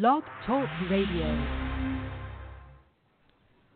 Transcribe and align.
Blog 0.00 0.24
Talk 0.44 0.68
Radio. 0.90 1.46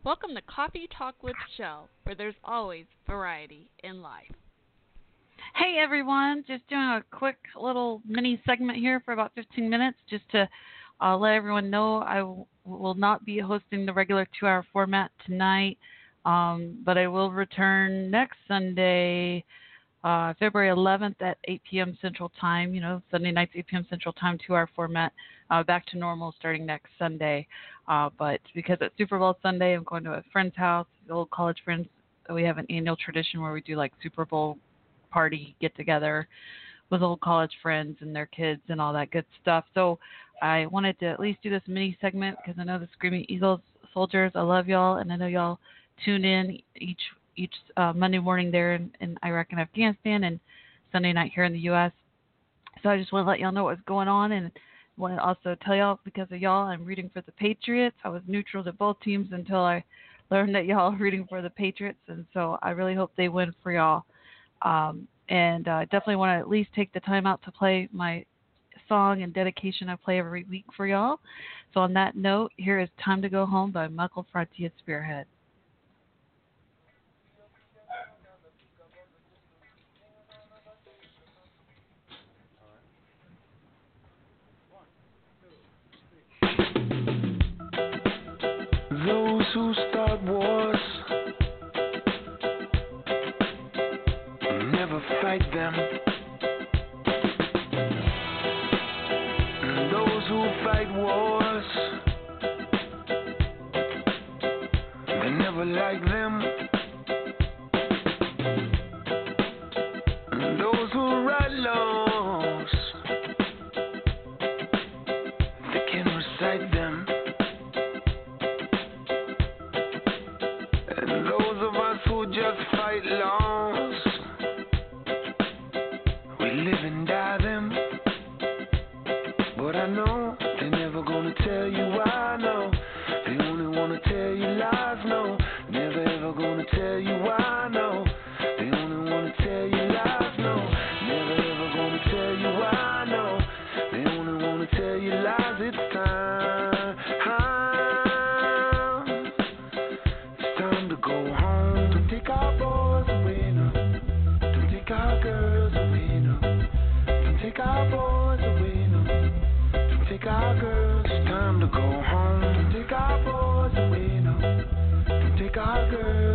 Welcome 0.05 0.35
to 0.35 0.43
Coffee 0.53 0.89
Talk 0.99 1.15
with 1.23 1.37
Shell, 1.57 1.89
where 2.03 2.17
there's 2.17 2.35
always 2.43 2.87
variety 3.07 3.71
in 3.85 4.03
life. 4.03 4.33
Hey 5.55 5.77
everyone, 5.79 6.43
just 6.45 6.67
doing 6.67 6.83
a 6.83 7.05
quick 7.13 7.37
little 7.57 8.03
mini 8.05 8.43
segment 8.45 8.79
here 8.79 9.01
for 9.05 9.13
about 9.13 9.31
15 9.37 9.71
minutes 9.71 9.99
just 10.11 10.29
to 10.33 10.49
uh, 11.01 11.17
let 11.17 11.35
everyone 11.35 11.71
know 11.71 11.99
I 11.99 12.17
w- 12.17 12.47
will 12.65 12.97
not 12.97 13.25
be 13.25 13.39
hosting 13.39 13.87
the 13.87 13.93
regular 13.93 14.27
two 14.41 14.49
hour 14.49 14.67
format 14.73 15.13
tonight, 15.25 15.79
um, 16.25 16.79
but 16.85 16.99
I 16.99 17.07
will 17.07 17.31
return 17.31 18.11
next 18.11 18.39
Sunday 18.49 19.45
uh, 20.05 20.33
February 20.39 20.75
11th 20.75 21.21
at 21.21 21.39
8 21.45 21.63
p.m. 21.69 21.99
Central 22.01 22.31
Time. 22.41 22.75
You 22.75 22.81
know, 22.81 23.03
Sunday 23.11 23.31
nights 23.31 23.53
8 23.55 23.67
p.m. 23.67 23.87
Central 23.89 24.13
Time, 24.15 24.39
two-hour 24.47 24.69
format, 24.75 25.13
uh, 25.51 25.63
back 25.63 25.87
to 25.87 25.99
normal 25.99 26.35
starting 26.39 26.65
next 26.65 26.91
Sunday. 26.99 27.47
Uh, 27.89 28.11
but 28.19 28.41
because 28.55 28.79
it's 28.81 28.97
Super 28.97 29.19
Bowl 29.19 29.37
Sunday, 29.43 29.75
I'm 29.75 29.85
going 29.85 30.05
to 30.05 30.13
a 30.13 30.23
friend's 30.33 30.57
house, 30.57 30.87
old 31.11 31.31
college 31.31 31.59
friends. 31.65 31.87
We 32.33 32.45
have 32.45 32.59
an 32.59 32.67
annual 32.69 32.97
tradition 32.97 33.41
where 33.41 33.53
we 33.53 33.63
do 33.63 33.77
like 33.77 33.93
Super 34.03 34.25
Bowl 34.25 34.59
party 35.11 35.57
get 35.61 35.75
together 35.77 36.29
with 36.91 37.03
old 37.03 37.21
college 37.21 37.53
friends 37.63 37.97
and 38.01 38.15
their 38.15 38.27
kids 38.27 38.61
and 38.69 38.81
all 38.81 38.93
that 38.93 39.11
good 39.11 39.25
stuff. 39.43 39.65
So 39.75 39.99
I 40.43 40.67
wanted 40.67 40.99
to 41.01 41.07
at 41.07 41.21
least 41.21 41.43
do 41.43 41.51
this 41.51 41.63
mini 41.67 41.97
segment 42.01 42.37
because 42.39 42.59
I 42.59 42.65
know 42.65 42.79
the 42.79 42.89
Screaming 42.93 43.27
Eagles 43.29 43.61
soldiers. 43.93 44.33
I 44.35 44.43
love 44.43 44.69
y'all, 44.69 44.99
and 44.99 45.13
I 45.13 45.17
know 45.17 45.27
y'all 45.27 45.59
tune 46.05 46.25
in 46.25 46.59
each 46.77 47.01
each 47.39 47.55
uh, 47.77 47.93
Monday 47.95 48.19
morning 48.19 48.51
there 48.51 48.75
in, 48.75 48.91
in 49.01 49.19
Iraq 49.25 49.49
and 49.51 49.61
Afghanistan, 49.61 50.25
and 50.25 50.41
Sunday 50.93 51.13
night 51.13 51.33
here 51.35 51.45
in 51.45 51.53
the 51.53 51.59
U.S. 51.61 51.93
So 52.83 52.89
I 52.91 52.99
just 52.99 53.13
want 53.13 53.25
to 53.25 53.31
let 53.31 53.41
y'all 53.41 53.53
know 53.53 53.65
what's 53.65 53.81
going 53.83 54.09
on, 54.09 54.33
and 54.33 54.51
want 54.97 55.17
to 55.17 55.23
also 55.23 55.57
tell 55.65 55.77
y'all 55.77 56.01
because 56.05 56.27
of 56.31 56.41
y'all, 56.41 56.67
I'm 56.67 56.85
rooting 56.85 57.11
for 57.13 57.23
the 57.23 57.33
Patriots. 57.33 57.97
I 58.05 58.09
was 58.09 58.23
neutral 58.27 58.65
to 58.65 58.73
both 58.73 58.99
teams 59.01 59.29
until 59.33 59.61
I 59.61 59.85
learned 60.31 60.55
that 60.55 60.67
y'all 60.67 60.93
are 60.95 60.97
rooting 60.97 61.27
for 61.29 61.41
the 61.41 61.51
Patriots, 61.51 62.01
and 62.09 62.27
so 62.35 62.59
I 62.63 62.71
really 62.71 62.95
hope 62.95 63.13
they 63.17 63.29
win 63.29 63.55
for 63.63 63.73
y'all. 63.73 64.05
Um, 64.63 65.07
and 65.29 65.69
uh, 65.69 65.85
definitely 65.85 66.17
want 66.17 66.37
to 66.37 66.41
at 66.41 66.49
least 66.49 66.71
take 66.75 66.93
the 66.93 67.01
time 67.01 67.27
out 67.27 67.43
to 67.45 67.53
play 67.53 67.89
my 67.93 68.25
song 68.89 69.23
and 69.23 69.35
dedication 69.35 69.89
I 69.89 69.97
play 69.97 70.19
every 70.19 70.45
week 70.45 70.65
for 70.77 70.87
y'all. 70.87 71.21
So 71.75 71.81
on 71.81 71.93
that 71.93 72.17
note, 72.17 72.51
here 72.57 72.81
is 72.81 72.89
"Time 73.05 73.23
to 73.23 73.29
Go 73.29 73.45
Home" 73.47 73.71
by 73.71 73.89
Michael 73.89 74.27
Franti 74.33 74.65
at 74.65 74.73
Spearhead. 74.79 75.27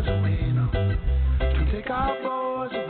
Away 0.01 0.51
now. 0.53 0.71
Don't 1.39 1.71
take 1.71 1.89
our 1.89 2.15
boys 2.21 2.82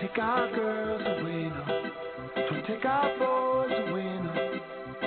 take 0.00 0.18
our 0.18 0.48
girls 0.54 1.02
away 1.20 1.50
now. 1.50 1.77
Take 2.78 2.86
our 2.90 3.18
boys 3.18 3.72
away 3.88 4.04
now. 4.04 4.34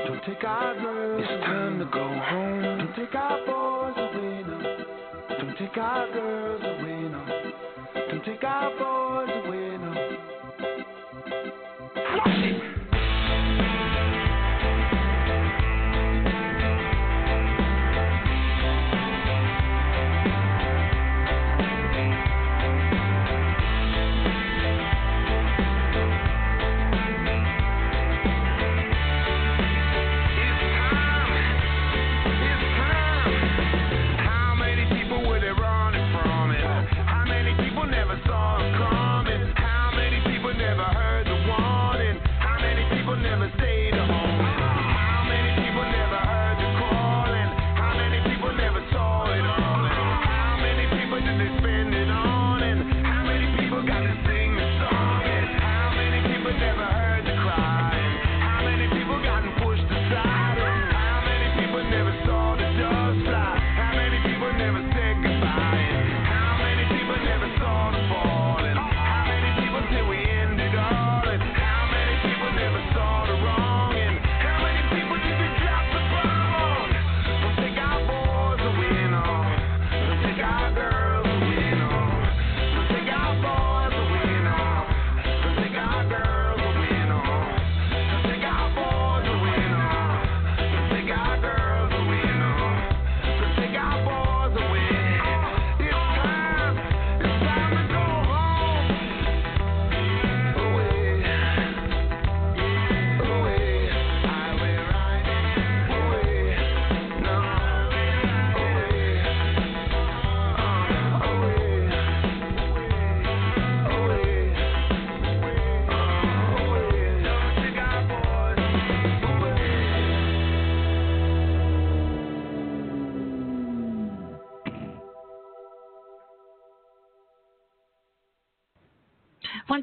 Don't 0.06 0.22
take 0.26 0.44
our 0.44 0.76
girls. 0.82 1.24
It's 1.24 1.46
time 1.46 1.80
to 1.80 1.86
go 1.86 2.04
home. 2.04 2.80
Don't 2.80 2.96
take 2.98 3.16
our 3.16 3.38
boys 3.46 3.98
away 3.98 4.44
now. 4.44 4.78
Don't 5.40 5.58
take 5.58 5.78
our 5.78 6.12
girls 6.12 6.62
away 6.64 7.02
now. 7.08 7.26
Don't 8.10 8.26
take 8.26 8.44
our 8.44 8.72
boys 8.72 9.30
away 9.46 9.78
now. 9.78 9.96
It. 12.26 12.81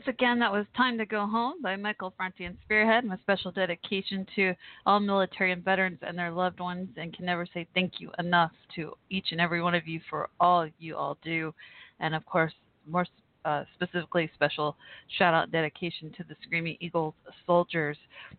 Again, 0.08 0.38
that 0.38 0.50
was 0.50 0.66
Time 0.76 0.98
to 0.98 1.06
Go 1.06 1.26
Home 1.26 1.62
by 1.62 1.76
Michael 1.76 2.12
Franti 2.16 2.44
and 2.44 2.56
Spearhead, 2.64 3.04
and 3.04 3.12
a 3.12 3.18
special 3.22 3.52
dedication 3.52 4.26
to 4.34 4.54
all 4.86 4.98
military 5.00 5.52
and 5.52 5.64
veterans 5.64 5.98
and 6.02 6.18
their 6.18 6.30
loved 6.30 6.60
ones, 6.60 6.88
and 6.96 7.14
can 7.14 7.26
never 7.26 7.46
say 7.52 7.66
thank 7.74 8.00
you 8.00 8.10
enough 8.18 8.50
to 8.74 8.94
each 9.10 9.26
and 9.30 9.40
every 9.40 9.62
one 9.62 9.74
of 9.74 9.86
you 9.86 10.00
for 10.08 10.28
all 10.40 10.66
you 10.78 10.96
all 10.96 11.18
do. 11.22 11.54
And 12.00 12.14
of 12.14 12.24
course, 12.26 12.52
more 12.86 13.06
uh, 13.44 13.64
specifically, 13.74 14.30
special 14.34 14.76
shout 15.18 15.34
out 15.34 15.52
dedication 15.52 16.10
to 16.16 16.24
the 16.24 16.34
Screaming 16.42 16.76
Eagles 16.80 17.14
soldiers. 17.46 17.96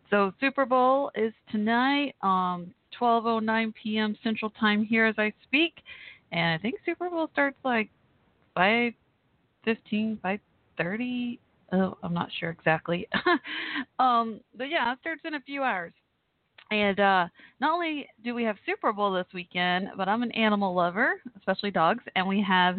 So, 0.09 0.33
Super 0.39 0.65
Bowl 0.65 1.11
is 1.15 1.33
tonight, 1.51 2.15
um, 2.21 2.73
12.09 2.99 3.73
p.m. 3.81 4.17
Central 4.23 4.51
Time 4.59 4.83
here 4.83 5.05
as 5.05 5.15
I 5.17 5.31
speak. 5.43 5.73
And 6.31 6.59
I 6.59 6.61
think 6.61 6.75
Super 6.85 7.09
Bowl 7.09 7.29
starts 7.31 7.57
like 7.63 7.89
5 8.55 8.93
15, 9.65 10.19
5 10.21 10.39
30. 10.77 11.39
Oh, 11.71 11.97
I'm 12.03 12.13
not 12.13 12.29
sure 12.39 12.49
exactly. 12.49 13.07
um, 13.99 14.41
but 14.55 14.69
yeah, 14.69 14.95
starts 15.01 15.21
in 15.25 15.35
a 15.35 15.41
few 15.41 15.63
hours. 15.63 15.93
And 16.71 16.99
uh, 16.99 17.27
not 17.59 17.73
only 17.73 18.07
do 18.23 18.35
we 18.35 18.43
have 18.43 18.57
Super 18.65 18.93
Bowl 18.93 19.11
this 19.11 19.25
weekend, 19.33 19.89
but 19.97 20.07
I'm 20.07 20.23
an 20.23 20.31
animal 20.31 20.73
lover, 20.73 21.21
especially 21.37 21.71
dogs, 21.71 22.03
and 22.15 22.27
we 22.27 22.43
have 22.47 22.77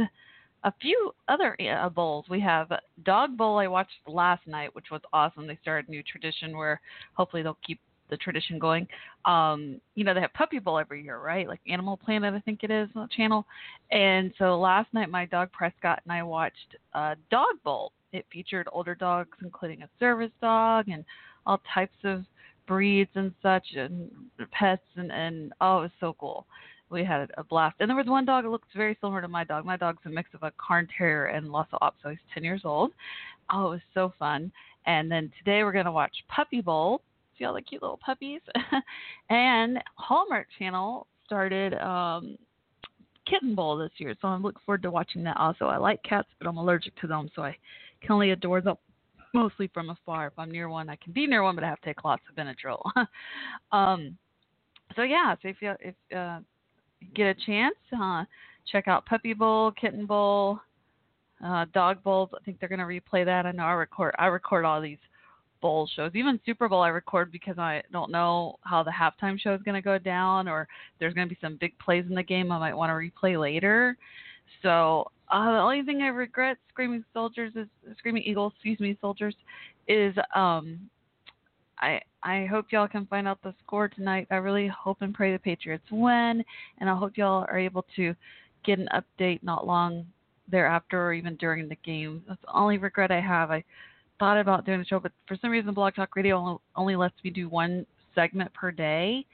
a 0.65 0.73
few 0.81 1.13
other 1.29 1.57
uh, 1.61 1.89
bowls. 1.89 2.27
We 2.29 2.41
have 2.41 2.71
Dog 3.05 3.37
Bowl 3.37 3.59
I 3.59 3.67
watched 3.67 3.93
last 4.07 4.47
night, 4.47 4.75
which 4.75 4.91
was 4.91 5.01
awesome. 5.13 5.47
They 5.47 5.59
started 5.63 5.89
a 5.89 5.91
new 5.91 6.03
tradition 6.03 6.57
where 6.57 6.81
hopefully 7.15 7.43
they'll 7.43 7.59
keep 7.67 7.81
the 8.11 8.17
tradition 8.17 8.59
going. 8.59 8.87
Um, 9.25 9.81
you 9.95 10.05
know, 10.05 10.13
they 10.13 10.21
have 10.21 10.33
Puppy 10.35 10.59
Bowl 10.59 10.79
every 10.79 11.03
year, 11.03 11.19
right? 11.19 11.49
Like 11.49 11.61
Animal 11.69 11.97
Planet, 11.97 12.35
I 12.35 12.41
think 12.41 12.63
it 12.63 12.71
is 12.71 12.89
channel. 13.17 13.47
And 13.91 14.33
so 14.39 14.59
last 14.59 14.93
night, 14.93 15.09
my 15.09 15.25
dog 15.27 15.51
Prescott 15.53 16.01
and 16.05 16.13
I 16.13 16.23
watched 16.23 16.77
uh, 16.93 17.15
Dog 17.31 17.55
Bowl. 17.65 17.93
It 18.13 18.27
featured 18.33 18.69
older 18.73 18.95
dogs, 18.95 19.37
including 19.43 19.83
a 19.83 19.89
service 19.99 20.33
dog 20.41 20.89
and 20.89 21.05
all 21.47 21.61
types 21.73 21.97
of 22.05 22.25
breeds 22.67 23.11
and 23.15 23.33
such, 23.43 23.65
and 23.75 24.11
pets, 24.53 24.83
and, 24.97 25.11
and 25.11 25.53
oh, 25.61 25.79
it 25.79 25.83
was 25.83 25.91
so 26.01 26.17
cool. 26.19 26.47
We 26.91 27.05
had 27.05 27.31
a 27.37 27.45
blast. 27.45 27.77
And 27.81 27.89
there 27.89 27.97
was 27.97 28.07
one 28.07 28.25
dog 28.25 28.45
that 28.45 28.51
looks 28.51 28.69
very 28.75 28.97
similar 29.01 29.21
to 29.21 29.29
my 29.29 29.45
dog. 29.45 29.65
My 29.65 29.77
dog's 29.77 30.03
a 30.07 30.09
mix 30.09 30.31
of 30.35 30.43
a 30.43 30.53
Cairn 30.67 30.89
Terrier 30.97 31.27
and 31.27 31.51
Lhasa 31.51 31.79
Apso. 31.83 31.93
So 32.03 32.09
he's 32.11 32.19
10 32.35 32.43
years 32.43 32.63
old. 32.65 32.93
Oh, 33.53 33.67
it 33.67 33.71
was 33.71 33.81
so 33.95 34.13
fun. 34.19 34.51
And 34.87 35.11
then 35.11 35.31
today 35.39 35.63
we're 35.63 35.73
going 35.73 35.85
to 35.85 35.93
watch 35.93 36.15
Puppy 36.29 36.61
Bowl 36.61 37.03
see 37.41 37.45
all 37.45 37.55
the 37.55 37.63
cute 37.63 37.83
little 37.83 37.99
puppies. 38.05 38.41
and 39.31 39.79
Hallmark 39.97 40.47
Channel 40.59 41.07
started 41.25 41.75
um, 41.75 42.37
Kitten 43.27 43.55
Bowl 43.55 43.77
this 43.77 43.91
year, 43.97 44.15
so 44.21 44.29
I'm 44.29 44.43
looking 44.43 44.61
forward 44.65 44.83
to 44.83 44.91
watching 44.91 45.25
that. 45.25 45.37
Also, 45.37 45.67
I 45.67 45.79
like 45.79 46.03
cats, 46.03 46.29
but 46.39 46.47
I'm 46.47 46.59
allergic 46.59 46.95
to 47.01 47.07
them, 47.07 47.31
so 47.35 47.43
I 47.43 47.57
can 48.01 48.13
only 48.13 48.31
adore 48.31 48.61
them 48.61 48.77
mostly 49.33 49.69
from 49.73 49.91
afar. 49.91 50.29
If 50.29 50.39
I'm 50.39 50.51
near 50.51 50.69
one, 50.69 50.89
I 50.89 50.97
can 50.97 51.13
be 51.13 51.27
near 51.27 51.43
one, 51.43 51.55
but 51.55 51.65
I 51.65 51.69
have 51.69 51.81
to 51.81 51.87
take 51.87 52.05
lots 52.05 52.23
of 52.29 52.37
Benadryl. 52.37 52.83
um, 53.73 54.17
so 54.97 55.03
yeah, 55.03 55.35
so 55.41 55.49
if 55.49 55.57
you 55.61 55.75
if 55.81 55.95
uh, 56.17 56.41
get 57.15 57.27
a 57.27 57.35
chance, 57.47 57.77
uh, 57.99 58.25
check 58.71 58.89
out 58.89 59.07
Puppy 59.07 59.33
Bowl, 59.33 59.73
Kitten 59.73 60.07
Bowl, 60.07 60.61
uh, 61.45 61.67
Dog 61.73 62.03
Bowls. 62.03 62.31
I 62.35 62.43
think 62.45 62.59
they're 62.59 62.69
going 62.69 62.81
to 62.81 62.85
replay 62.85 63.25
that. 63.25 63.47
I 63.47 63.53
know 63.53 63.65
I 63.65 63.73
record 63.73 64.15
I 64.19 64.27
record 64.27 64.65
all 64.65 64.81
these 64.81 64.99
bowl 65.61 65.89
shows. 65.95 66.13
Even 66.15 66.41
Super 66.47 66.69
Bowl 66.69 66.83
I 66.83 66.89
record 66.89 67.31
because 67.31 67.59
I 67.59 67.83
don't 67.93 68.11
know 68.11 68.59
how 68.63 68.83
the 68.83 68.91
halftime 68.91 69.39
show 69.39 69.55
is 69.55 69.63
going 69.63 69.75
to 69.75 69.83
go 69.83 69.99
down 69.99 70.49
or 70.49 70.67
there's 70.99 71.15
going 71.15 71.29
to 71.29 71.35
be 71.35 71.39
some 71.41 71.59
big 71.61 71.79
plays 71.79 72.05
in 72.09 72.15
the 72.15 72.23
game 72.23 72.51
I 72.51 72.59
might 72.59 72.75
want 72.75 72.91
to 72.91 72.95
replay 72.95 73.39
later. 73.39 73.97
So 74.63 75.11
uh, 75.31 75.53
the 75.53 75.59
only 75.59 75.83
thing 75.83 76.03
I 76.03 76.09
regret 76.09 76.57
Screaming 76.71 77.05
Soldiers 77.13 77.53
is 77.57 77.67
Screaming 77.99 78.23
Eagles, 78.25 78.53
excuse 78.57 78.81
me, 78.81 78.97
Soldiers, 79.01 79.35
is 79.89 80.15
um, 80.35 80.79
I 81.79 82.01
I 82.23 82.47
hope 82.47 82.67
y'all 82.71 82.89
can 82.89 83.07
find 83.07 83.27
out 83.27 83.43
the 83.43 83.55
score 83.65 83.89
tonight. 83.89 84.27
I 84.31 84.37
really 84.37 84.69
hope 84.69 84.99
and 85.01 85.15
pray 85.15 85.33
the 85.33 85.39
Patriots 85.39 85.87
win, 85.91 86.45
and 86.79 86.91
I 86.91 86.95
hope 86.95 87.17
y'all 87.17 87.47
are 87.49 87.59
able 87.59 87.85
to 87.97 88.15
get 88.65 88.79
an 88.79 88.89
update 88.95 89.43
not 89.43 89.67
long 89.67 90.05
thereafter 90.51 91.01
or 91.01 91.13
even 91.13 91.37
during 91.37 91.69
the 91.69 91.77
game. 91.77 92.23
That's 92.29 92.41
the 92.43 92.53
only 92.53 92.79
regret 92.79 93.11
I 93.11 93.21
have. 93.21 93.51
I 93.51 93.65
thought 94.19 94.39
about 94.39 94.67
doing 94.67 94.81
the 94.81 94.85
show, 94.85 95.01
but 95.01 95.13
for 95.27 95.37
some 95.41 95.51
reason, 95.51 95.73
Blog 95.73 95.95
Talk 95.95 96.15
Radio 96.17 96.61
only 96.77 96.97
lets 96.97 97.15
me 97.25 97.31
do 97.31 97.49
one 97.49 97.87
segment 98.15 98.53
per 98.53 98.71
day. 98.71 99.25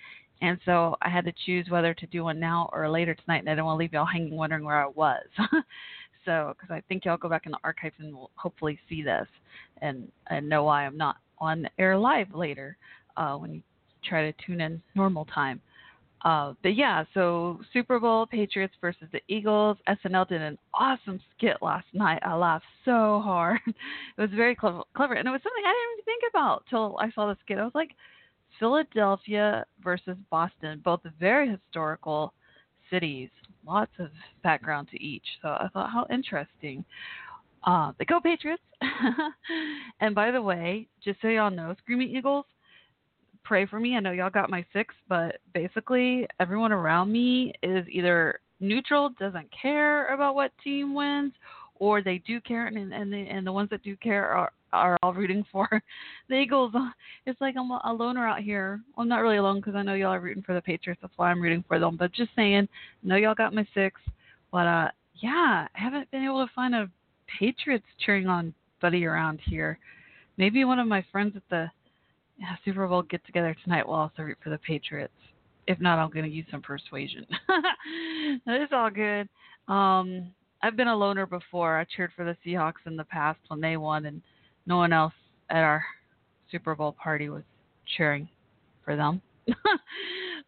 And 0.43 0.59
so 0.65 0.97
I 1.03 1.09
had 1.09 1.25
to 1.25 1.33
choose 1.45 1.69
whether 1.71 1.95
to 1.95 2.07
do 2.07 2.25
one 2.25 2.39
now 2.39 2.69
or 2.73 2.89
later 2.91 3.15
tonight, 3.15 3.39
and 3.39 3.49
I 3.49 3.55
don't 3.55 3.65
want 3.65 3.77
to 3.77 3.79
leave 3.79 3.93
y'all 3.93 4.07
hanging 4.07 4.37
wondering 4.37 4.65
where 4.65 4.83
I 4.83 4.89
was. 4.89 5.25
so, 6.25 6.55
because 6.55 6.71
I 6.71 6.83
think 6.89 7.05
y'all 7.05 7.17
go 7.17 7.29
back 7.29 7.47
in 7.47 7.53
the 7.53 7.59
archives 7.65 7.95
and 7.99 8.15
will 8.15 8.31
hopefully 8.37 8.79
see 8.89 9.03
this 9.03 9.27
and, 9.81 10.11
and 10.29 10.49
know 10.49 10.65
why 10.65 10.85
I'm 10.85 10.97
not 10.97 11.17
on 11.39 11.69
air 11.79 11.97
live 11.99 12.35
later 12.35 12.77
uh, 13.17 13.37
when 13.37 13.55
you 13.55 13.63
try 14.05 14.31
to 14.31 14.47
tune 14.47 14.61
in 14.61 14.83
normal 14.95 15.25
time. 15.27 15.61
Uh, 16.25 16.55
but 16.63 16.75
yeah, 16.75 17.05
so 17.15 17.61
Super 17.73 18.01
Bowl 18.01 18.27
Patriots 18.27 18.75
versus 18.81 19.07
the 19.13 19.21
Eagles. 19.29 19.77
SNL 19.89 20.29
did 20.29 20.43
an 20.43 20.59
awesome 20.75 21.21
skit 21.37 21.57
last 21.63 21.87
night. 21.93 22.21
I 22.25 22.35
laughed 22.35 22.65
so 22.85 23.21
hard. 23.23 23.61
it 23.67 23.75
was 24.21 24.31
very 24.35 24.57
clever, 24.57 24.83
clever, 24.97 25.15
and 25.15 25.29
it 25.29 25.31
was 25.31 25.41
something 25.43 25.63
I 25.65 25.73
didn't 25.73 25.93
even 25.93 26.05
think 26.05 26.23
about 26.31 26.65
till 26.69 26.97
I 26.99 27.11
saw 27.13 27.27
the 27.27 27.37
skit. 27.45 27.59
I 27.59 27.65
was 27.65 27.75
like, 27.75 27.91
Philadelphia 28.59 29.65
versus 29.83 30.17
Boston, 30.31 30.81
both 30.85 31.01
very 31.19 31.49
historical 31.49 32.33
cities, 32.91 33.31
lots 33.67 33.93
of 33.99 34.09
background 34.43 34.89
to 34.91 35.03
each. 35.03 35.25
So 35.43 35.49
I 35.49 35.69
thought, 35.73 35.91
how 35.91 36.07
interesting. 36.11 36.85
Uh, 37.65 37.93
the 37.99 38.05
Go 38.05 38.21
Patriots. 38.21 38.63
and 40.01 40.15
by 40.15 40.31
the 40.31 40.41
way, 40.41 40.87
just 41.03 41.21
so 41.21 41.29
y'all 41.29 41.51
know, 41.51 41.75
Screaming 41.83 42.15
Eagles 42.15 42.45
pray 43.47 43.65
for 43.65 43.79
me. 43.79 43.97
I 43.97 44.01
know 44.01 44.13
y'all 44.13 44.31
got 44.31 44.51
my 44.51 44.65
six, 44.73 44.95
but 45.09 45.37
basically 45.55 46.27
everyone 46.41 46.73
around 46.73 47.13
me 47.13 47.53
is 47.63 47.87
either 47.91 48.41
neutral, 48.61 49.11
doesn't 49.21 49.49
care 49.51 50.13
about 50.13 50.35
what 50.35 50.53
team 50.63 50.95
wins, 50.95 51.33
or 51.77 52.03
they 52.03 52.19
do 52.27 52.41
care, 52.41 52.67
and 52.67 52.93
and 52.93 53.13
the 53.13 53.17
and 53.17 53.47
the 53.47 53.53
ones 53.53 53.71
that 53.71 53.83
do 53.83 53.97
care 53.97 54.27
are 54.29 54.53
are 54.77 54.99
all 55.03 55.15
rooting 55.15 55.45
for 55.51 55.69
the 56.29 56.35
Eagles. 56.35 56.73
It's 57.27 57.41
like 57.41 57.55
I'm 57.59 57.71
a 57.71 57.93
loner 57.93 58.27
out 58.27 58.41
here. 58.41 58.81
Well, 58.97 59.03
I'm 59.03 59.09
not 59.09 59.23
really 59.23 59.37
alone 59.37 59.61
because 59.61 59.75
I 59.75 59.83
know 59.83 59.95
y'all 59.95 60.13
are 60.15 60.21
rooting 60.21 60.43
for 60.43 60.55
the 60.55 60.61
Patriots. 60.61 61.01
That's 61.03 61.17
why 61.17 61.31
I'm 61.31 61.41
rooting 61.41 61.65
for 61.67 61.79
them. 61.79 61.97
But 61.97 62.13
just 62.13 62.31
saying, 62.37 62.69
I 63.03 63.07
know 63.07 63.17
y'all 63.17 63.35
got 63.35 63.55
my 63.55 63.67
six, 63.75 64.01
but 64.53 64.67
uh, 64.67 64.89
yeah, 65.17 65.67
I 65.75 65.79
haven't 65.79 66.11
been 66.11 66.25
able 66.25 66.47
to 66.47 66.53
find 66.55 66.75
a 66.75 66.91
Patriots 67.39 67.87
cheering 68.05 68.27
on 68.27 68.55
buddy 68.81 69.05
around 69.05 69.41
here. 69.45 69.79
Maybe 70.37 70.65
one 70.65 70.79
of 70.79 70.87
my 70.87 71.05
friends 71.11 71.35
at 71.37 71.43
the 71.51 71.71
yeah, 72.39 72.57
Super 72.65 72.87
Bowl 72.87 73.03
get 73.03 73.25
together 73.25 73.57
tonight 73.65 73.87
will 73.87 73.95
also 73.95 74.23
root 74.23 74.39
for 74.43 74.51
the 74.51 74.59
Patriots. 74.59 75.13
If 75.67 75.81
not, 75.81 75.99
I'm 75.99 76.11
going 76.11 76.25
to 76.25 76.31
use 76.31 76.47
some 76.51 76.63
persuasion. 76.63 77.27
it's 78.47 78.73
all 78.73 78.91
good. 78.91 79.29
Um, 79.69 80.31
I've 80.63 80.77
been 80.77 80.89
a 80.89 80.97
loner 80.97 81.27
before. 81.27 81.79
I 81.79 81.85
cheered 81.85 82.13
for 82.15 82.25
the 82.25 82.37
Seahawks 82.45 82.87
in 82.87 82.97
the 82.97 83.05
past 83.05 83.39
when 83.49 83.61
they 83.61 83.77
won, 83.77 84.07
and 84.07 84.23
no 84.67 84.77
one 84.77 84.93
else 84.93 85.15
at 85.51 85.63
our 85.63 85.85
Super 86.51 86.75
Bowl 86.75 86.93
party 86.93 87.29
was 87.29 87.43
cheering 87.97 88.29
for 88.85 88.97
them. 88.97 89.21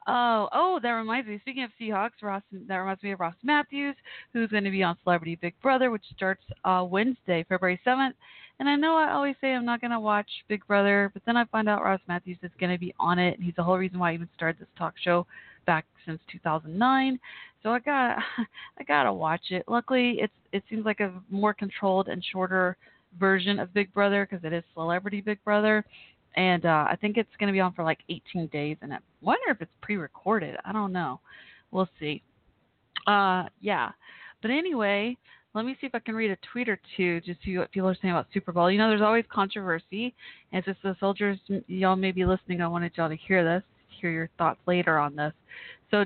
oh, 0.08 0.48
oh, 0.52 0.80
that 0.82 0.90
reminds 0.90 1.28
me. 1.28 1.38
Speaking 1.40 1.64
of 1.64 1.70
Seahawks, 1.80 2.22
Ross, 2.22 2.42
that 2.52 2.76
reminds 2.76 3.02
me 3.02 3.12
of 3.12 3.20
Ross 3.20 3.34
Mathews, 3.42 3.96
who's 4.32 4.50
going 4.50 4.64
to 4.64 4.70
be 4.70 4.82
on 4.82 4.96
Celebrity 5.04 5.36
Big 5.40 5.54
Brother, 5.62 5.90
which 5.90 6.04
starts 6.14 6.42
uh, 6.64 6.84
Wednesday, 6.88 7.44
February 7.48 7.80
7th. 7.86 8.14
And 8.60 8.68
I 8.68 8.74
know 8.74 8.96
I 8.96 9.12
always 9.12 9.36
say 9.40 9.52
I'm 9.52 9.64
not 9.64 9.80
going 9.80 9.92
to 9.92 10.00
watch 10.00 10.28
Big 10.48 10.66
Brother, 10.66 11.10
but 11.14 11.22
then 11.26 11.36
I 11.36 11.44
find 11.46 11.68
out 11.68 11.84
Ross 11.84 12.00
Mathews 12.08 12.38
is 12.42 12.50
going 12.58 12.72
to 12.72 12.78
be 12.78 12.92
on 12.98 13.18
it, 13.18 13.34
and 13.36 13.44
he's 13.44 13.54
the 13.56 13.62
whole 13.62 13.78
reason 13.78 14.00
why 14.00 14.10
I 14.10 14.14
even 14.14 14.28
started 14.34 14.60
this 14.60 14.68
talk 14.76 14.94
show 15.00 15.26
back 15.64 15.84
since 16.04 16.18
2009. 16.32 17.20
So 17.62 17.70
I 17.70 17.78
got 17.78 18.18
I 18.78 18.84
got 18.84 19.04
to 19.04 19.12
watch 19.12 19.50
it. 19.50 19.64
Luckily, 19.68 20.18
it's 20.20 20.32
it 20.52 20.64
seems 20.68 20.84
like 20.84 21.00
a 21.00 21.12
more 21.30 21.54
controlled 21.54 22.08
and 22.08 22.24
shorter 22.32 22.76
version 23.18 23.58
of 23.58 23.72
Big 23.74 23.92
Brother 23.92 24.26
because 24.28 24.44
it 24.44 24.52
is 24.52 24.64
Celebrity 24.74 25.20
Big 25.20 25.42
Brother, 25.44 25.84
and 26.36 26.64
uh, 26.64 26.86
I 26.88 26.96
think 27.00 27.16
it's 27.16 27.28
going 27.38 27.48
to 27.48 27.52
be 27.52 27.60
on 27.60 27.72
for 27.72 27.84
like 27.84 27.98
18 28.08 28.46
days. 28.48 28.76
And 28.82 28.92
I 28.92 28.98
wonder 29.20 29.50
if 29.50 29.60
it's 29.60 29.72
pre-recorded. 29.80 30.56
I 30.64 30.72
don't 30.72 30.92
know. 30.92 31.20
We'll 31.70 31.88
see. 31.98 32.22
Uh, 33.06 33.44
yeah. 33.60 33.90
But 34.42 34.50
anyway, 34.50 35.16
let 35.54 35.64
me 35.64 35.76
see 35.80 35.86
if 35.86 35.94
I 35.94 35.98
can 35.98 36.14
read 36.14 36.30
a 36.30 36.38
tweet 36.52 36.68
or 36.68 36.78
two 36.96 37.20
just 37.22 37.40
to 37.40 37.46
see 37.46 37.58
what 37.58 37.72
people 37.72 37.88
are 37.88 37.96
saying 38.00 38.12
about 38.12 38.28
Super 38.32 38.52
Bowl. 38.52 38.70
You 38.70 38.78
know, 38.78 38.88
there's 38.88 39.02
always 39.02 39.24
controversy. 39.28 40.14
And 40.52 40.62
since 40.64 40.78
the 40.82 40.96
soldiers, 41.00 41.38
y'all 41.66 41.96
may 41.96 42.12
be 42.12 42.24
listening, 42.24 42.60
I 42.60 42.68
wanted 42.68 42.92
y'all 42.94 43.08
to 43.08 43.16
hear 43.16 43.42
this, 43.42 43.62
hear 44.00 44.10
your 44.10 44.30
thoughts 44.38 44.60
later 44.66 44.98
on 44.98 45.16
this. 45.16 45.32
So, 45.90 46.04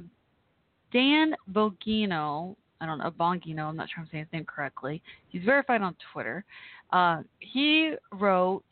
Dan 0.93 1.35
Bogino, 1.53 2.55
I 2.83 2.87
don't 2.87 2.99
know, 2.99 3.13
Bongino, 3.13 3.69
I'm 3.69 3.77
not 3.77 3.89
sure 3.89 4.03
I'm 4.03 4.09
saying 4.11 4.25
his 4.25 4.33
name 4.33 4.45
correctly. 4.45 5.01
He's 5.29 5.45
verified 5.45 5.83
on 5.83 5.95
Twitter. 6.13 6.45
Uh, 6.93 7.23
he 7.39 7.93
wrote 8.13 8.65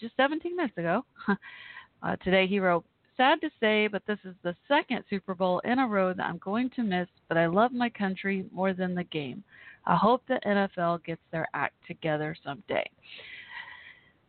just 0.00 0.16
17 0.16 0.56
minutes 0.56 0.78
ago. 0.78 1.04
uh, 2.02 2.16
today 2.24 2.46
he 2.46 2.58
wrote, 2.58 2.84
Sad 3.18 3.42
to 3.42 3.50
say, 3.60 3.86
but 3.86 4.00
this 4.06 4.18
is 4.24 4.34
the 4.42 4.56
second 4.66 5.04
Super 5.10 5.34
Bowl 5.34 5.60
in 5.66 5.78
a 5.78 5.86
row 5.86 6.14
that 6.14 6.24
I'm 6.24 6.38
going 6.38 6.70
to 6.70 6.82
miss, 6.82 7.06
but 7.28 7.36
I 7.36 7.48
love 7.48 7.70
my 7.70 7.90
country 7.90 8.46
more 8.50 8.72
than 8.72 8.94
the 8.94 9.04
game. 9.04 9.44
I 9.84 9.94
hope 9.94 10.22
the 10.26 10.40
NFL 10.46 11.04
gets 11.04 11.20
their 11.30 11.46
act 11.52 11.74
together 11.86 12.34
someday. 12.42 12.88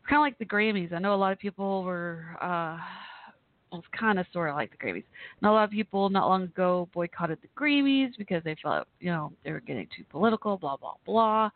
kind 0.10 0.18
of 0.18 0.20
like 0.20 0.38
the 0.40 0.46
Grammys. 0.46 0.92
I 0.92 1.00
know 1.00 1.14
a 1.14 1.16
lot 1.16 1.32
of 1.32 1.40
people 1.40 1.84
were. 1.84 2.26
Uh, 2.42 2.78
it's 3.74 3.88
kind 3.98 4.20
of 4.20 4.26
sort 4.34 4.50
of 4.50 4.56
like 4.56 4.72
the 4.72 4.78
Grammys. 4.78 5.04
And 5.42 5.50
a 5.50 5.52
lot 5.52 5.64
of 5.64 5.72
people 5.72 6.10
not 6.10 6.28
long 6.28 6.44
ago 6.44 6.90
boycotted 6.94 7.40
the 7.42 7.48
Grammys 7.60 8.18
because 8.18 8.44
they 8.44 8.56
felt, 8.62 8.88
you 9.00 9.12
know, 9.12 9.32
they 9.44 9.52
were 9.52 9.62
getting 9.62 9.88
too 9.96 10.04
political, 10.10 10.58
blah, 10.58 10.78
blah, 10.78 10.96
blah. 11.06 11.50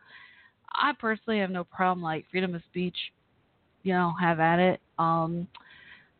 I 0.71 0.93
personally 0.99 1.39
have 1.39 1.51
no 1.51 1.63
problem, 1.63 2.01
like, 2.01 2.25
freedom 2.31 2.55
of 2.55 2.61
speech, 2.69 2.97
you 3.83 3.93
know, 3.93 4.13
have 4.19 4.39
at 4.39 4.59
it. 4.59 4.81
Um, 4.97 5.47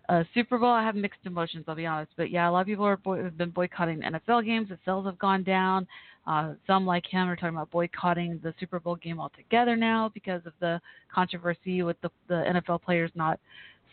uh, 0.07 0.23
Super 0.33 0.57
Bowl, 0.57 0.69
I 0.69 0.83
have 0.83 0.95
mixed 0.95 1.19
emotions, 1.25 1.65
I'll 1.67 1.75
be 1.75 1.85
honest. 1.85 2.11
But 2.15 2.29
yeah, 2.29 2.49
a 2.49 2.51
lot 2.51 2.61
of 2.61 2.67
people 2.67 2.85
are 2.85 2.97
boy- 2.97 3.23
have 3.23 3.37
been 3.37 3.49
boycotting 3.49 4.01
NFL 4.01 4.45
games. 4.45 4.69
The 4.69 4.77
sales 4.85 5.05
have 5.05 5.17
gone 5.17 5.43
down. 5.43 5.87
Uh, 6.27 6.53
some, 6.65 6.85
like 6.85 7.05
him, 7.05 7.29
are 7.29 7.35
talking 7.35 7.55
about 7.55 7.69
boycotting 7.69 8.39
the 8.43 8.53
Super 8.59 8.79
Bowl 8.79 8.95
game 8.95 9.19
altogether 9.19 9.75
now 9.75 10.09
because 10.13 10.41
of 10.45 10.53
the 10.59 10.81
controversy 11.13 11.83
with 11.83 11.99
the, 12.01 12.09
the 12.27 12.33
NFL 12.33 12.81
players 12.81 13.11
not 13.13 13.39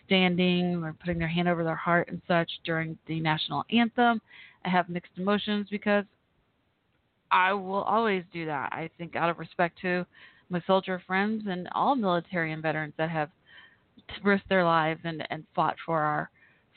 standing 0.06 0.82
or 0.82 0.94
putting 1.00 1.18
their 1.18 1.28
hand 1.28 1.48
over 1.48 1.64
their 1.64 1.76
heart 1.76 2.08
and 2.08 2.20
such 2.28 2.50
during 2.64 2.98
the 3.06 3.20
national 3.20 3.64
anthem. 3.70 4.20
I 4.64 4.68
have 4.68 4.88
mixed 4.88 5.12
emotions 5.16 5.68
because 5.70 6.04
I 7.30 7.52
will 7.52 7.82
always 7.82 8.24
do 8.32 8.46
that. 8.46 8.72
I 8.72 8.90
think 8.98 9.16
out 9.16 9.30
of 9.30 9.38
respect 9.38 9.80
to 9.82 10.06
my 10.50 10.62
soldier 10.66 11.02
friends 11.06 11.44
and 11.48 11.68
all 11.72 11.96
military 11.96 12.52
and 12.52 12.62
veterans 12.62 12.92
that 12.98 13.10
have 13.10 13.30
risked 14.22 14.48
their 14.48 14.64
lives 14.64 15.00
and, 15.04 15.26
and 15.30 15.44
fought 15.54 15.76
for 15.84 16.00
our 16.00 16.30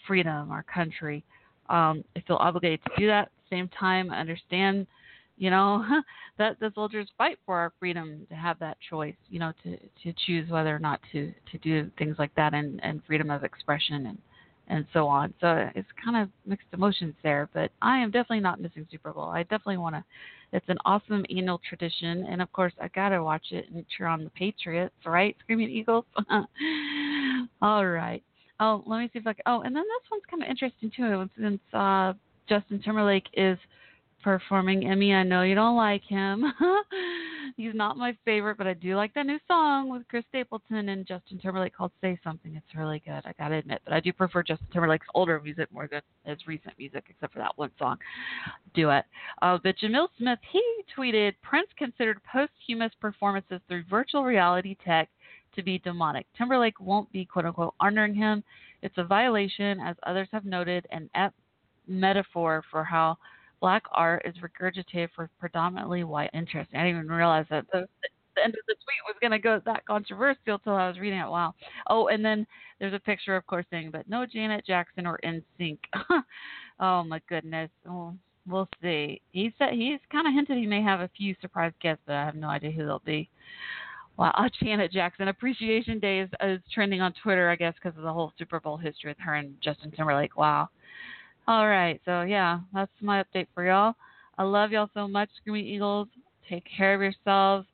freedom, 0.08 0.52
our 0.52 0.64
country. 0.64 1.24
Um, 1.70 2.04
I 2.16 2.22
feel 2.22 2.38
obligated 2.38 2.80
to 2.86 2.92
do 2.98 3.08
that. 3.08 3.24
At 3.24 3.32
the 3.50 3.56
same 3.56 3.70
time, 3.78 4.12
I 4.12 4.20
understand 4.20 4.88
you 5.38 5.50
know 5.50 5.84
that 6.38 6.60
the 6.60 6.72
soldiers 6.76 7.08
fight 7.18 7.38
for 7.46 7.56
our 7.58 7.72
freedom 7.80 8.26
to 8.30 8.36
have 8.36 8.58
that 8.60 8.78
choice 8.90 9.16
you 9.30 9.40
know 9.40 9.52
to 9.64 9.78
to 10.04 10.14
choose 10.26 10.50
whether 10.50 10.76
or 10.76 10.80
not 10.80 11.00
to 11.12 11.34
to 11.52 11.58
do 11.60 11.90
things 11.98 12.16
like 12.20 12.34
that 12.36 12.54
and 12.54 12.80
and 12.84 13.02
freedom 13.06 13.30
of 13.30 13.44
expression 13.44 14.08
and 14.08 14.18
and 14.68 14.84
so 14.94 15.08
on. 15.08 15.32
So 15.42 15.70
it's 15.76 15.88
kind 16.04 16.18
of 16.18 16.30
mixed 16.46 16.68
emotions 16.74 17.14
there 17.24 17.50
but 17.54 17.72
i 17.82 17.98
am 17.98 18.10
definitely 18.12 18.40
not 18.40 18.60
missing 18.60 18.88
super 18.92 19.14
bowl. 19.14 19.30
I 19.30 19.44
definitely 19.44 19.78
want 19.78 19.96
to 19.96 20.04
it's 20.54 20.70
an 20.70 20.78
awesome 20.86 21.26
annual 21.30 21.60
tradition 21.68 22.26
and 22.30 22.42
of 22.42 22.52
course 22.54 22.74
i 22.82 22.88
gotta 22.90 23.22
watch 23.22 23.48
it 23.52 23.66
and 23.74 23.86
cheer 23.96 24.08
on 24.08 24.24
the 24.24 24.30
patriots 24.32 24.96
right 25.06 25.36
screaming 25.42 25.70
eagles? 25.70 26.06
All 27.62 27.86
right. 27.86 28.24
Oh 28.60 28.84
let 28.88 29.00
me 29.00 29.10
see 29.12 29.20
if 29.20 29.28
i 29.28 29.34
can 29.34 29.44
oh 29.46 29.62
and 29.62 29.76
then 29.76 29.84
this 29.84 30.10
one's 30.10 30.24
kind 30.30 30.44
of 30.44 30.50
interesting 30.50 30.92
too 30.96 31.30
since 31.40 31.60
uh 31.74 32.14
justin 32.48 32.82
timberlake 32.82 33.26
is 33.34 33.58
performing. 34.26 34.88
Emmy, 34.90 35.14
I 35.14 35.22
know 35.22 35.44
you 35.44 35.54
don't 35.54 35.78
like 35.78 36.04
him. 36.04 36.44
He's 37.58 37.76
not 37.76 37.96
my 37.96 38.18
favorite, 38.26 38.58
but 38.58 38.66
I 38.66 38.74
do 38.74 38.96
like 38.96 39.14
that 39.14 39.28
new 39.28 39.38
song 39.48 39.88
with 39.88 40.02
Chris 40.08 40.26
Stapleton 40.30 40.90
and 40.90 41.06
Justin 41.06 41.38
Timberlake 41.38 41.76
called 41.76 41.92
Say 42.02 42.20
Something. 42.24 42.56
It's 42.56 42.76
really 42.76 43.04
good, 43.06 43.22
I 43.24 43.34
gotta 43.38 43.58
admit. 43.58 43.82
But 43.86 43.94
I 43.94 44.00
do 44.00 44.12
prefer 44.12 44.42
Justin 44.42 44.66
Timberlake's 44.74 45.06
older 45.14 45.40
music 45.40 45.72
more 45.72 45.88
than 45.88 46.02
his 46.24 46.40
recent 46.48 46.74
music, 46.80 47.04
except 47.08 47.34
for 47.34 47.40
that 47.40 47.56
one 47.56 47.70
song, 47.78 47.98
Duet. 48.74 49.06
Uh, 49.44 49.60
but 49.64 49.78
Jamil 49.78 50.08
Smith, 50.18 50.40
he 50.52 50.64
tweeted 50.98 51.34
Prince 51.44 51.70
considered 51.78 52.20
posthumous 52.24 52.94
performances 53.00 53.62
through 53.68 53.84
virtual 53.88 54.24
reality 54.24 54.76
tech 54.84 55.08
to 55.56 55.62
be 55.62 55.78
demonic. 55.78 56.26
Timberlake 56.36 56.80
won't 56.80 57.12
be 57.12 57.26
quote 57.26 57.46
unquote 57.46 57.76
honoring 57.80 58.16
him. 58.16 58.44
It's 58.82 58.98
a 58.98 59.04
violation, 59.04 59.80
as 59.80 59.96
others 60.02 60.30
have 60.32 60.46
noted, 60.46 60.88
an 60.90 61.12
ep- 61.14 61.36
metaphor 61.88 62.64
for 62.72 62.84
how 62.84 63.20
black 63.66 63.86
art 63.94 64.22
is 64.26 64.36
regurgitated 64.36 65.10
for 65.16 65.28
predominantly 65.40 66.04
white 66.04 66.30
interest. 66.36 66.70
I 66.76 66.84
didn't 66.84 66.98
even 66.98 67.08
realize 67.08 67.48
that 67.50 67.66
the, 67.72 67.88
the 68.36 68.44
end 68.44 68.54
of 68.54 68.60
the 68.68 68.76
tweet 68.76 69.02
was 69.08 69.16
going 69.20 69.32
to 69.32 69.40
go 69.40 69.60
that 69.66 69.84
controversial 69.88 70.60
till 70.60 70.76
I 70.76 70.88
was 70.88 71.00
reading 71.00 71.18
it. 71.18 71.28
Wow. 71.28 71.56
Oh, 71.90 72.10
and 72.10 72.24
then 72.24 72.46
there's 72.80 72.94
a 72.94 73.00
picture, 73.00 73.36
of 73.36 73.48
course, 73.48 73.66
saying, 73.72 73.90
but 73.92 74.08
no 74.08 74.28
Janet 74.28 74.68
Jackson 74.68 75.08
or 75.08 75.20
NSYNC. 75.26 75.80
oh 76.80 77.04
my 77.06 77.20
goodness. 77.28 77.72
Oh, 77.90 78.14
we'll 78.48 78.70
see. 78.84 79.20
He 79.32 79.52
said 79.58 79.70
he's 79.72 80.00
kind 80.12 80.28
of 80.28 80.34
hinted 80.36 80.60
he 80.60 80.68
may 80.68 80.84
have 80.84 81.00
a 81.00 81.10
few 81.18 81.36
surprise 81.42 81.74
guests, 81.82 82.04
but 82.06 82.14
I 82.14 82.24
have 82.24 82.36
no 82.36 82.50
idea 82.50 82.70
who 82.70 82.86
they'll 82.86 83.02
be. 83.04 83.32
Wow, 84.16 84.48
Janet 84.64 84.92
Jackson 84.92 85.30
Appreciation 85.30 85.98
Day 85.98 86.20
is, 86.20 86.30
is 86.44 86.62
trending 86.72 87.02
on 87.02 87.16
Twitter, 87.24 87.50
I 87.50 87.56
guess, 87.56 87.74
because 87.82 87.98
of 87.98 88.04
the 88.04 88.14
whole 88.14 88.32
Super 88.38 88.60
Bowl 88.60 88.78
history 88.78 89.10
with 89.10 89.18
her 89.22 89.34
and 89.34 89.56
Justin 89.60 89.90
Timberlake. 89.90 90.38
Wow. 90.38 90.70
All 91.48 91.68
right, 91.68 92.02
so 92.06 92.24
yeah, 92.24 92.62
that's 92.74 92.92
my 93.02 93.24
update 93.24 93.46
for 93.54 93.64
y'all. 93.64 93.94
I 94.40 94.44
love 94.44 94.72
y'all 94.72 94.90
so 94.96 95.08
much, 95.08 95.30
Screaming 95.38 95.68
Eagles. 95.68 96.08
Take 96.50 96.64
care 96.66 96.96
of 96.96 97.02
yourselves. 97.02 97.68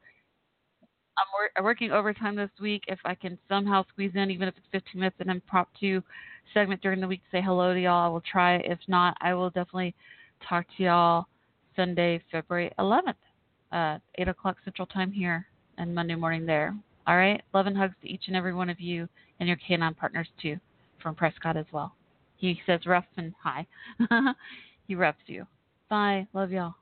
I'm, 1.18 1.26
wor- 1.34 1.64
working 1.64 1.92
overtime 1.92 2.36
this 2.36 2.50
week. 2.60 2.84
If 2.90 3.00
I 3.06 3.16
can 3.16 3.38
somehow 3.48 3.86
squeeze 3.88 4.12
in, 4.14 4.30
even 4.30 4.50
if 4.50 4.56
it's 4.58 4.68
15 4.74 5.00
minutes, 5.00 5.16
an 5.20 5.30
impromptu 5.30 6.02
segment 6.54 6.82
during 6.82 7.00
the 7.00 7.08
week 7.08 7.22
to 7.22 7.38
say 7.38 7.42
hello 7.42 7.74
to 7.74 7.80
y'all, 7.80 8.06
I 8.06 8.10
will 8.10 8.24
try. 8.30 8.58
If 8.58 8.80
not, 8.90 9.16
I 9.22 9.34
will 9.34 9.50
definitely 9.50 9.96
talk 10.48 10.66
to 10.76 10.84
y'all 10.84 11.26
Sunday, 11.78 12.22
February 12.30 12.72
11th, 12.78 13.16
uh, 13.72 14.00
8 14.16 14.28
o'clock 14.28 14.58
Central 14.66 14.86
Time 14.88 15.14
here, 15.14 15.46
and 15.78 15.96
Monday 15.96 16.16
morning 16.16 16.46
there. 16.46 16.76
All 17.08 17.16
right, 17.16 17.42
love 17.54 17.68
and 17.68 17.78
hugs 17.78 17.96
to 18.02 18.10
each 18.10 18.24
and 18.28 18.36
every 18.36 18.54
one 18.54 18.70
of 18.70 18.82
you 18.82 19.08
and 19.40 19.48
your 19.48 19.58
canine 19.66 19.94
partners 19.94 20.28
too, 20.42 20.58
from 21.02 21.16
Prescott 21.16 21.56
as 21.56 21.66
well. 21.72 21.96
He 22.42 22.60
says 22.66 22.88
ruff 22.88 23.06
and 23.18 23.34
hi. 23.42 23.68
he 24.88 24.96
reps 24.96 25.22
you. 25.28 25.46
Bye. 25.90 26.28
Love 26.34 26.52
y'all. 26.52 26.74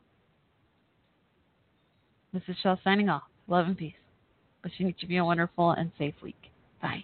This 2.32 2.44
is 2.48 2.56
Shell 2.63 2.80
signing 2.82 3.10
off. 3.10 3.24
Love 3.50 3.68
and 3.68 3.78
peace. 3.78 3.94
Wishing 4.63 4.88
each 4.88 5.04
of 5.04 5.12
you 5.12 5.22
a 5.22 5.25
wonderful 5.25 5.72
and 5.72 5.92
safe 5.98 6.16
week. 6.24 6.51
Bye. 6.82 7.04